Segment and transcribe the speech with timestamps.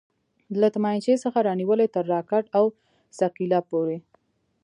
[0.61, 2.65] له تمانچې څخه رانيولې تر راکټ او
[3.19, 3.97] ثقيله پورې.